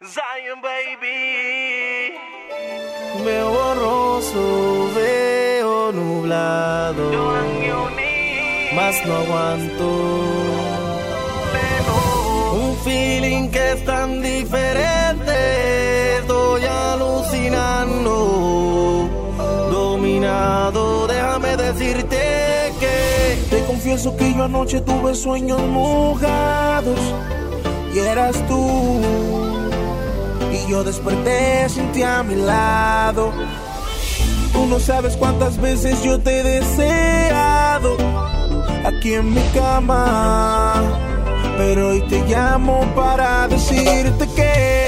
[0.00, 2.14] Zion Baby.
[3.24, 7.10] Me borroso veo nublado,
[8.76, 9.88] mas no aguanto.
[12.54, 18.14] Un feeling que es tan diferente, estoy alucinando,
[19.72, 21.08] dominado.
[21.08, 27.00] Déjame decirte que te confieso que yo anoche tuve sueños mojados
[27.92, 29.47] y eras tú
[30.68, 33.32] yo desperté sin ti a mi lado.
[34.52, 37.96] Tú no sabes cuántas veces yo te he deseado
[38.84, 40.74] aquí en mi cama.
[41.56, 44.87] Pero hoy te llamo para decirte que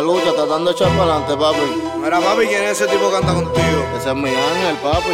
[0.00, 1.98] la lucha, tratando de echar para adelante, papi.
[2.00, 3.84] Mira, papi, ¿quién es ese tipo que anda contigo?
[3.98, 5.10] Ese es mi ángel, papi.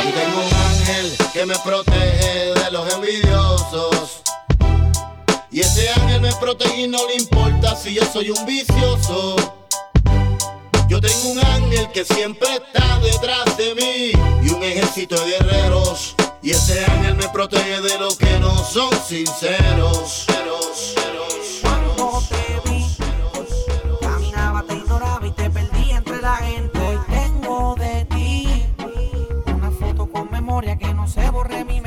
[0.00, 4.22] Y tengo un ángel que me protege de los envidiosos.
[5.50, 9.36] Y ese ángel me protege y no le importa si yo soy un vicioso.
[10.88, 16.14] Yo tengo un ángel que siempre está detrás de mí y un ejército de guerreros.
[16.42, 20.26] Y ese ángel me protege de los que no son sinceros.
[31.10, 31.79] se borre mi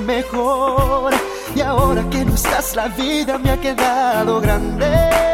[0.00, 1.12] mejor.
[1.54, 5.33] Y ahora que no estás, la vida me ha quedado grande.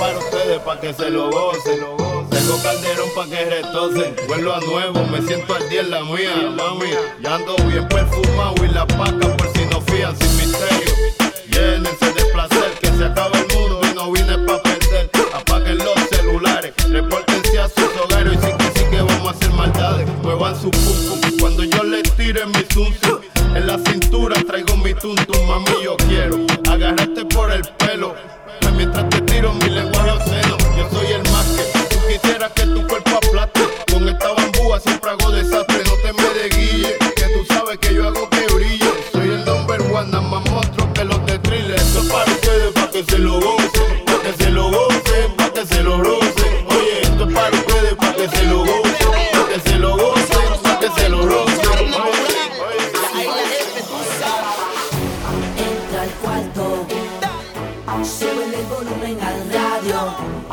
[0.00, 1.78] Para ustedes, para que se lo gocen.
[2.30, 4.16] Tengo calderón pa' que retocen.
[4.26, 6.90] Vuelvo a nuevo, me siento al día en la mía, mami.
[7.22, 10.94] Ya ando bien perfumado y la paca por si no fían sin misterio.
[11.52, 15.10] Llénense de placer, que se acaba el mundo y no vine pa' perder.
[15.34, 19.50] Apaguen los celulares, repórtense a sus hogares y sí que sí que vamos a hacer
[19.50, 20.08] maldades.
[20.22, 22.92] Muevan su pum cuando yo les tire mi zum.
[23.54, 26.49] En la cintura traigo mi tuntum, mami yo quiero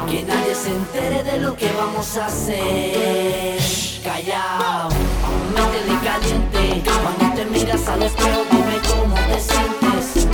[0.09, 3.59] que nadie se entere de lo que vamos a hacer.
[4.03, 4.89] Callao,
[5.53, 10.27] métele caliente, cuando te miras al espejo dime cómo te sientes.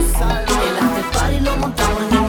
[0.67, 2.22] El after party lo montamos en el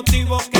[0.00, 0.59] motivos que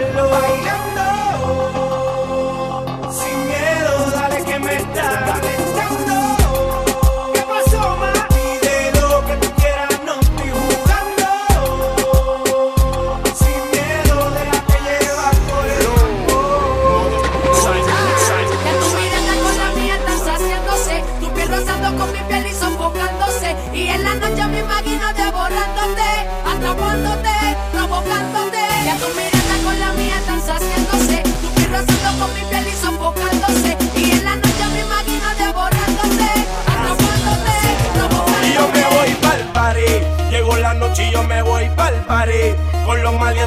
[0.00, 0.33] vuelo.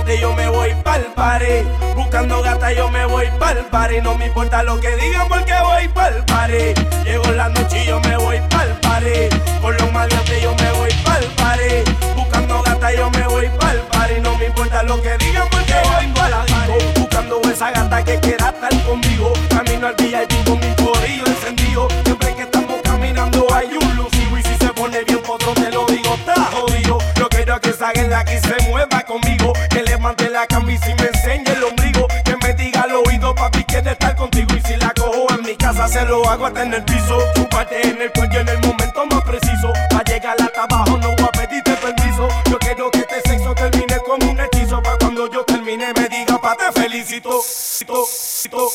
[0.08, 1.64] Maleantes yo me voy pa'l party.
[1.96, 4.02] Buscando gata yo me voy pa'l party.
[4.02, 6.74] No me importa lo que digan porque voy pa'l party.
[7.04, 9.30] Llegó la noche y yo me voy pa'l party.
[9.62, 11.92] Con los maleantes yo me voy pa'l party.
[12.16, 14.22] Buscando gata yo me voy pa'l party.
[14.22, 17.00] No me importa lo que digan porque voy pa'l party.
[17.00, 19.34] Buscando esa gata que quiera estar conmigo.
[19.50, 21.88] Camino al VIP con mi corillo encendido.
[22.06, 24.38] Siempre que estamos caminando hay un lucido.
[24.38, 26.98] Y si se pone bien potro te lo digo, está jodido.
[27.16, 29.54] Yo quiero que esa guerra aquí se mueva conmigo.
[29.98, 32.08] Levante la camisa y me enseñe el ombligo.
[32.24, 34.56] Que me diga al oído, papi, quiere estar contigo.
[34.56, 37.18] Y si la cojo en mi casa, se lo hago hasta en el piso.
[37.50, 39.74] Parte en el cuello en el momento más preciso.
[39.89, 42.27] Pa' llegar hasta abajo, no voy a pedirte permiso.
[42.46, 44.84] Yo quiero que este sexo termine como un hechizo.
[44.84, 47.42] Pa' cuando yo termine, me diga, pa' te felicito.
[47.42, 48.70] Cito, cito.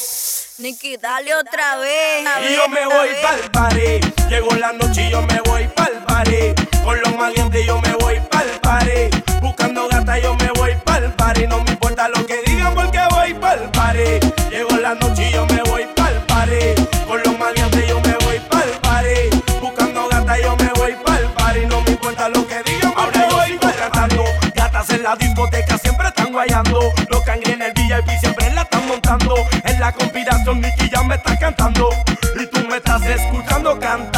[0.59, 2.25] Nicky, dale otra vez.
[2.51, 4.01] Y yo me voy pa'l party.
[4.29, 6.53] Llegó la noche y yo me voy pa'l party.
[6.83, 9.41] Con los malientes yo me voy pa'l party.
[9.41, 10.62] Buscando gata yo me voy
[11.23, 11.47] party.
[11.47, 14.09] No me importa lo que digan porque voy pa'l party.
[14.51, 16.63] Llegó la noche y yo me voy pa'l party.
[17.07, 19.19] Con los maleantes yo me voy pa'l party.
[19.61, 21.67] Buscando gata yo me voy pa'l party.
[21.67, 24.25] No me importa lo que digan, ahora yo sigo tratando.
[24.55, 26.81] Gatas en la discoteca siempre están guayando.
[27.11, 29.35] Los cangres en el VIP siempre la están montando.
[29.65, 31.91] En la conspiración Nicky ya me está cantando.
[32.41, 34.12] Y tú me estás escuchando cantando.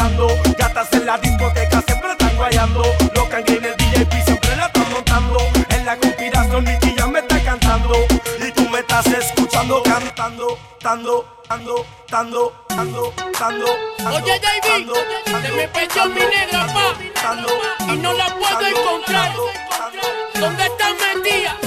[10.95, 13.65] Cantando, tando, tando, tando, tando,
[13.97, 14.15] tando.
[14.15, 14.91] Oye, David,
[15.25, 19.33] se me pechó mi negra, pa, y no la puedo encontrar.
[20.39, 21.64] ¿Dónde está metida?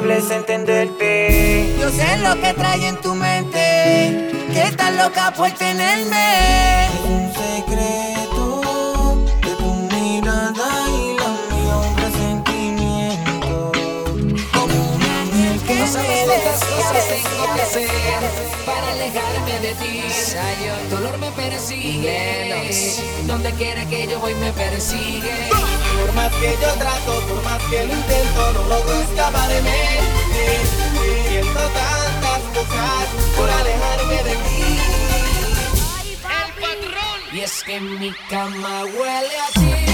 [0.00, 1.74] Entenderte.
[1.80, 4.30] Yo sé lo que trae en tu mente.
[4.52, 7.17] Que estás loca por tenerme.
[15.82, 16.26] Ángel que
[16.92, 17.88] me tengo que hacer
[18.66, 20.02] para alejarme de ti.
[20.82, 23.00] El dolor me persigue.
[23.26, 25.50] Donde quiera que yo voy me persigue.
[26.00, 29.70] Por más que yo trato, por más que lo intento, no logro escapar de mí.
[31.28, 33.06] Siento tantas cosas
[33.36, 34.78] por alejarme de ti.
[37.32, 39.87] Y es que mi cama huele a ti.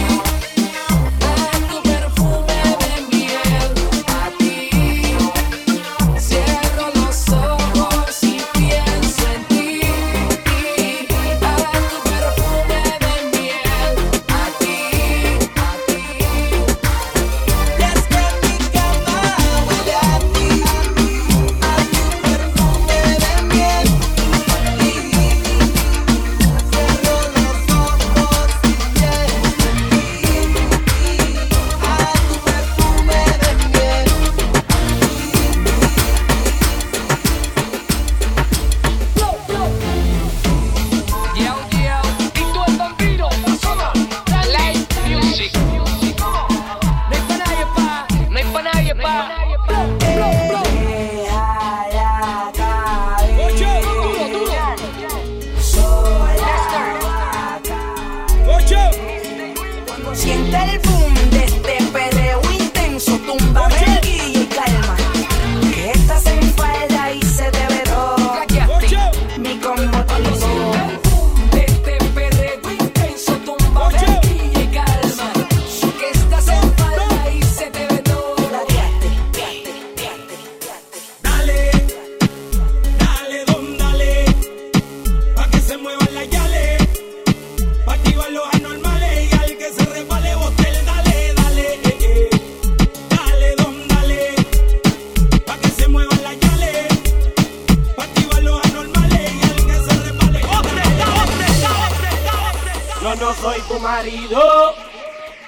[103.24, 104.74] No soy tu marido,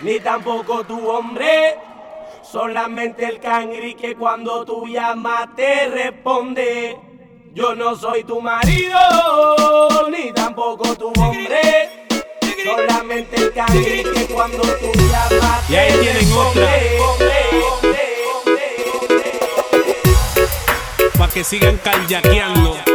[0.00, 1.76] ni tampoco tu hombre.
[2.42, 6.96] Solamente el cangri que cuando tú llamas te responde.
[7.52, 8.98] Yo no soy tu marido,
[10.10, 12.06] ni tampoco tu hombre.
[12.64, 16.78] Solamente el cangri que cuando tú llamas Y ahí te tienen otra.
[16.78, 17.36] responde.
[21.18, 22.85] Pa' que sigan callaqueando.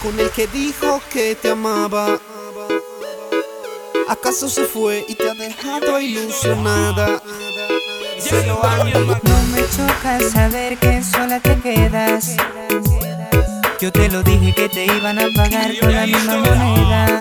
[0.00, 2.20] con el que dijo que te amaba?
[4.08, 7.20] ¿Acaso se fue y te ha dejado ilusionada?
[9.24, 12.36] No me choca saber que sola te quedas.
[13.80, 17.20] Yo te lo dije que te iban a pagar con la misma moneda.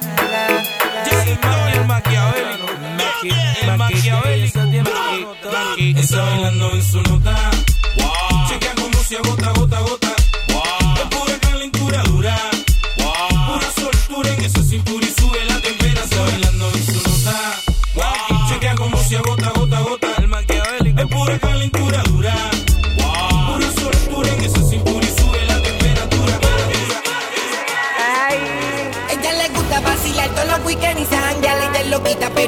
[5.97, 7.51] Está bailando en su nota.
[8.47, 10.14] Chequea como si a gota, gota.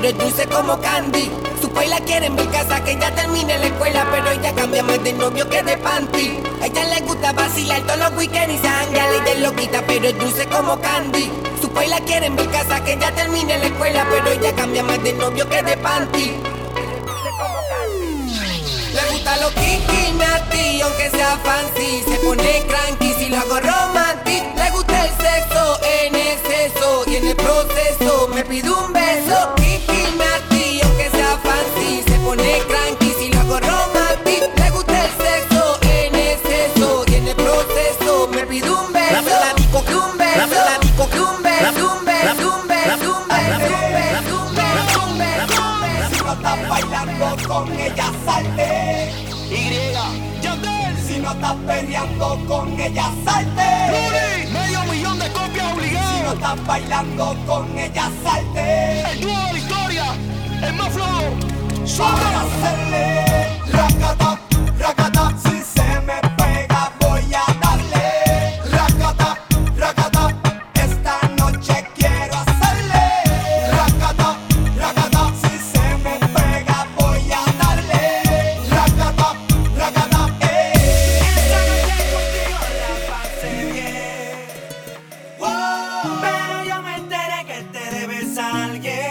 [0.08, 1.30] eres dulce como candy.
[1.62, 5.04] Su país quiere en mi casa que ya termine la escuela, pero ella cambia más
[5.04, 6.40] de novio que de panty.
[6.62, 10.18] A ella le gusta vacilar todos los weekends y sangre, ella es loquita, pero es
[10.18, 11.32] dulce como candy.
[11.62, 15.04] Su país quiere en mi casa que ya termine la escuela, pero ella cambia más
[15.04, 16.36] de novio que de panty.
[18.94, 24.44] Le gusta lo kinky nasty, aunque sea fancy, se pone cranky si lo hago romantic.
[24.56, 28.97] Le gusta el sexo en exceso y en el proceso me pide un
[56.38, 59.01] estás bailando con ella salte.
[59.12, 60.06] El nuevo Victoria,
[60.62, 61.86] el más flow.
[61.86, 63.27] Sobre hacerle.
[88.38, 89.07] alguien.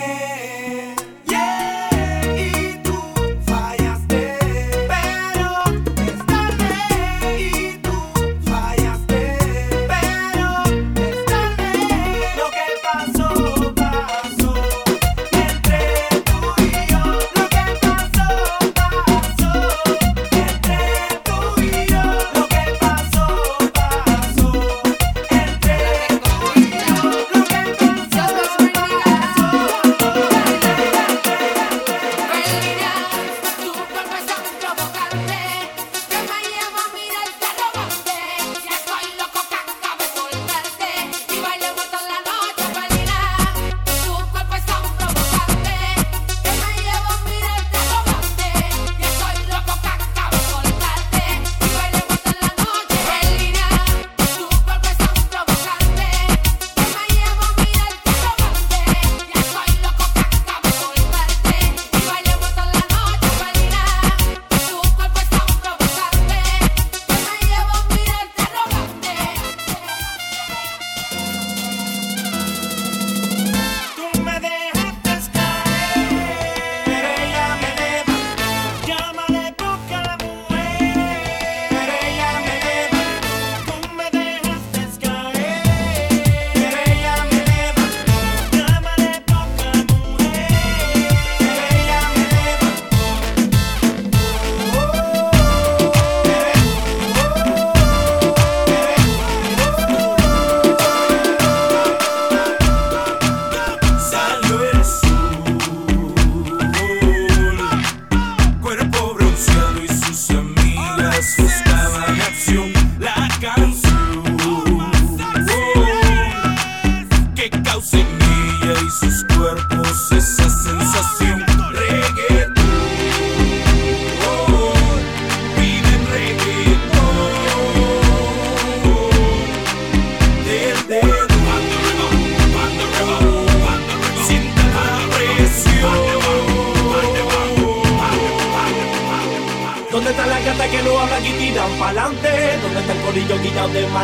[143.66, 143.96] rodeado.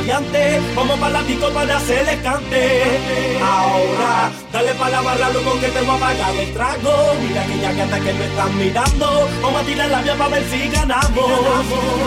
[0.75, 1.79] Vamos para la disco para
[2.23, 3.39] cante.
[3.43, 7.15] Ahora, dale para la barra, loco, que te voy a pagar el trago.
[7.21, 9.29] Mira que ya que hasta que me están mirando.
[9.43, 11.31] Vamos a tirar la vía para ver si ganamos.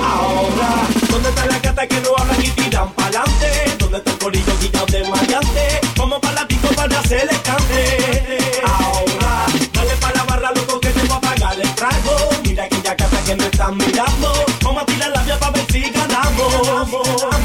[0.04, 0.70] Ahora,
[1.10, 3.76] ¿dónde está la cata que no hablan y tiran para adelante?
[3.80, 5.80] ¿Dónde está el corillo guillado de maleantes?
[5.98, 7.02] Vamos para la disco para
[7.44, 8.38] cante.
[8.65, 12.15] Ahora, dale para la barra, loco, que te voy a pagar el trago.
[12.44, 14.34] Mira que ya que hasta que me están mirando.
[14.63, 17.44] Vamos a tirar la vía para ver si ganamos.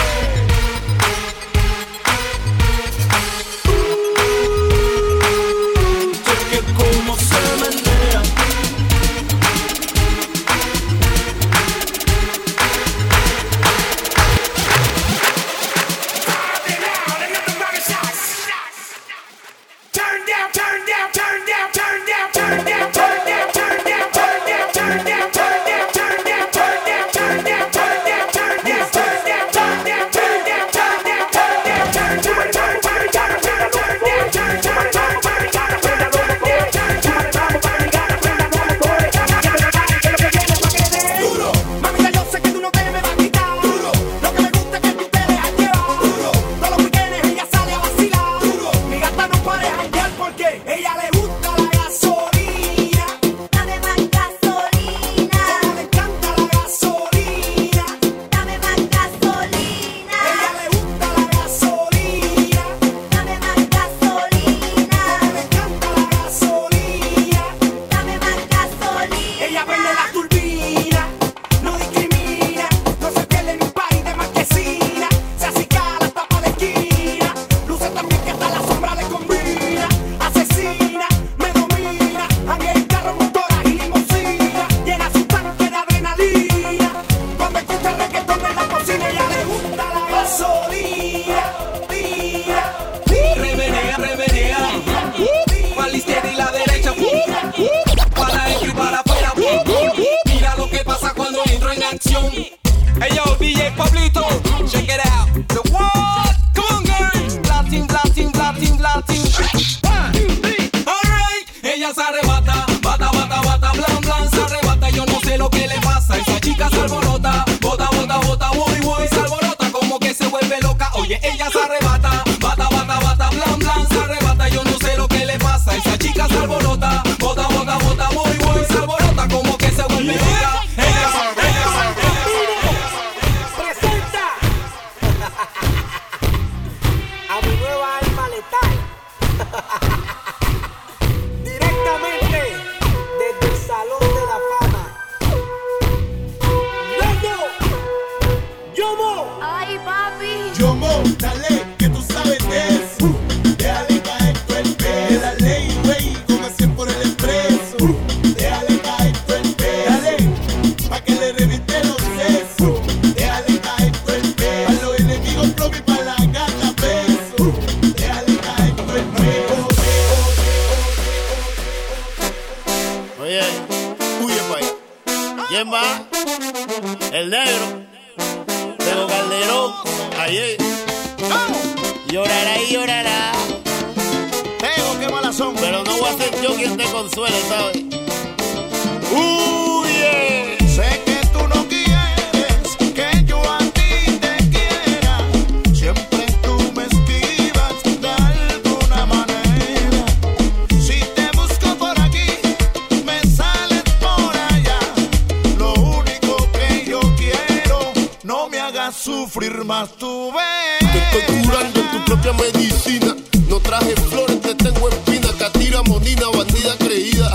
[209.31, 210.91] sufrir más tu vez.
[210.91, 213.15] Te estoy curando tu propia medicina.
[213.47, 215.29] No traje flores, te tengo espina.
[215.39, 217.31] Catira, monina, bandida creída.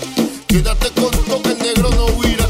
[0.46, 2.46] Quédate con todo que el negro no huirá.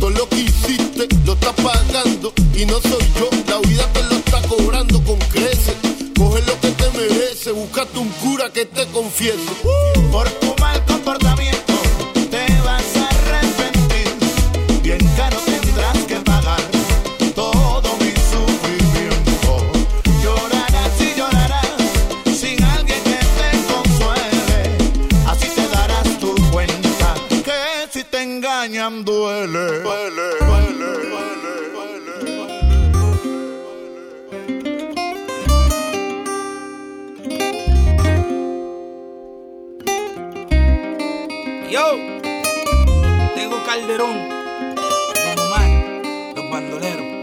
[0.00, 2.32] Todo lo que hiciste lo estás pagando.
[2.54, 5.76] Y no soy yo, la vida te lo está cobrando con creces.
[6.16, 9.50] Coge lo que te merece, búscate un cura que te confiese.
[9.64, 10.10] Uh.
[10.10, 10.53] Por
[46.54, 47.13] bandolero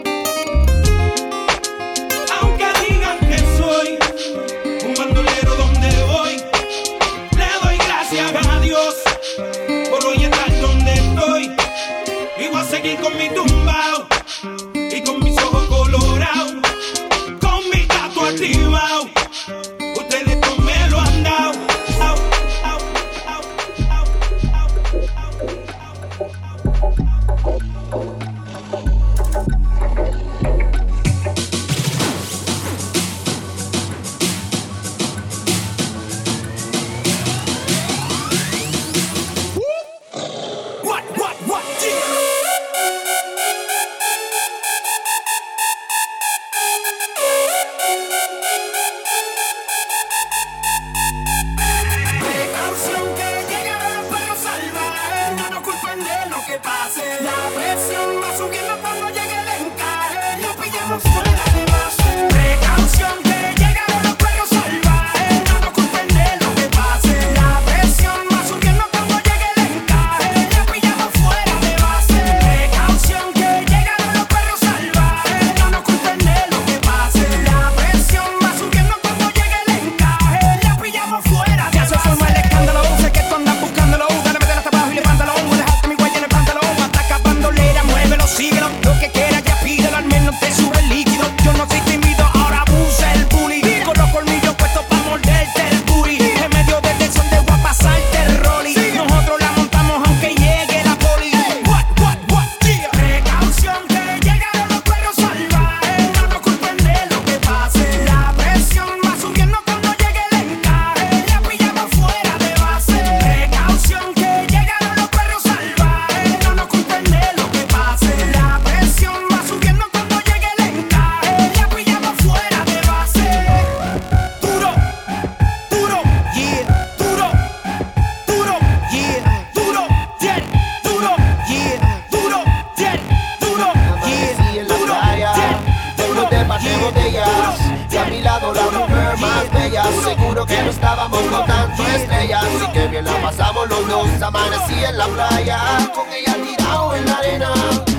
[143.72, 144.26] no, no.
[144.26, 145.60] Amanecí en la playa,
[145.96, 147.54] con ella tirado en la arena.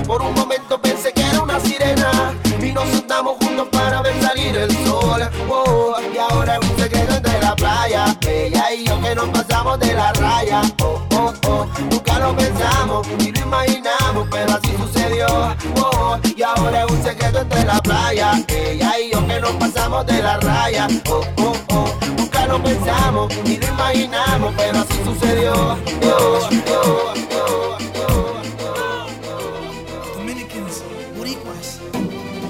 [0.06, 2.35] Por un momento pensé que era una sirena.
[2.61, 5.28] Y nos sentamos juntos para ver salir el sol.
[5.48, 8.16] Oh, y ahora es un secreto entre la playa.
[8.22, 10.62] Ella y yo que nos pasamos de la raya.
[10.82, 11.66] Oh, oh, oh.
[11.90, 15.26] Nunca lo pensamos ni lo imaginamos, pero así sucedió.
[15.76, 18.32] Oh, y ahora es un secreto entre la playa.
[18.48, 20.87] Ella y yo que nos pasamos de la raya.
[21.08, 22.12] Oh, oh, oh
[22.46, 25.52] lo pensamos ni lo imaginamos, pero así sucedió.
[30.16, 30.83] Dominicans,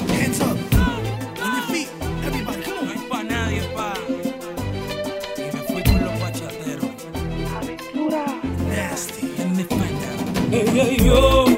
[0.09, 0.57] hands up,
[1.71, 1.89] feet,
[2.25, 2.63] everybody.
[3.11, 3.63] No nadie.
[5.37, 6.15] Y me fui con los
[8.69, 11.52] Nasty, let me find yo.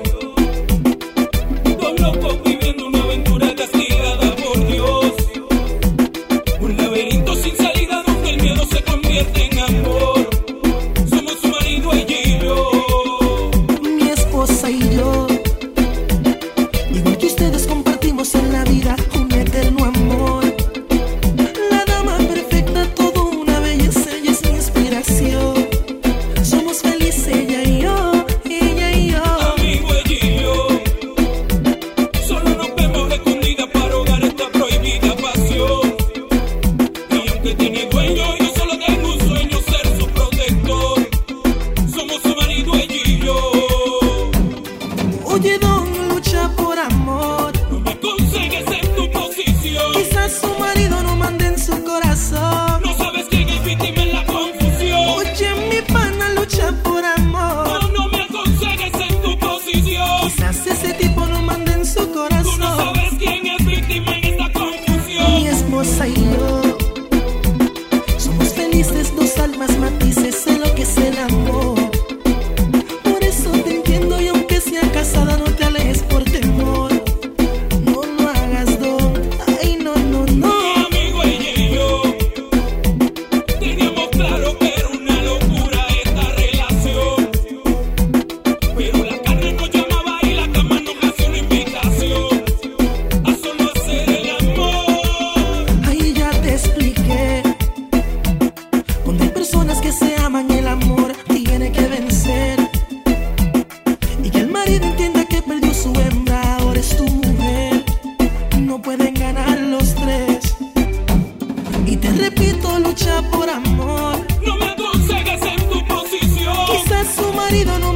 [117.54, 117.93] perdido no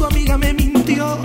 [0.00, 1.18] su amiga me mintió.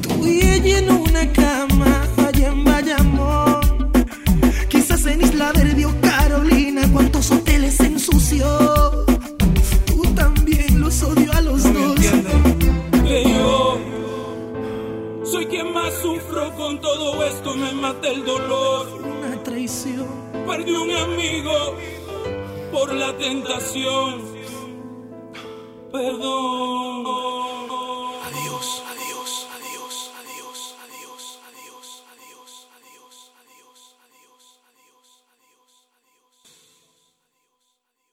[0.00, 3.90] Tú y ella en una cama allá en Bayamón.
[4.68, 8.46] Quizás en Isla Verde o Carolina, cuántos hoteles ensució.
[9.86, 12.00] Tú también los odio a los no dos.
[13.04, 13.80] Yo
[15.24, 18.86] soy quien más sufro con todo esto, me mata el dolor.
[19.02, 20.06] Una traición.
[20.46, 21.76] Perdí un amigo
[22.70, 24.20] por la tentación.
[25.90, 26.79] Perdón.